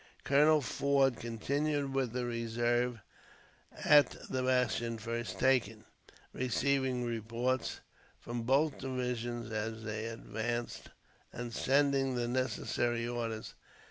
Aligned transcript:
Colonel 0.23 0.61
Forde 0.61 1.17
continued 1.17 1.93
with 1.93 2.11
the 2.11 2.25
reserve 2.25 3.01
at 3.85 4.15
the 4.31 4.41
bastion 4.41 4.97
first 4.97 5.37
taken, 5.37 5.85
receiving 6.33 7.03
reports 7.05 7.81
from 8.19 8.41
both 8.41 8.79
divisions 8.79 9.51
as 9.51 9.83
they 9.83 10.07
advanced, 10.07 10.89
and 11.31 11.53
sending 11.53 12.15
the 12.15 12.27
necessary 12.27 13.07
orders. 13.07 13.53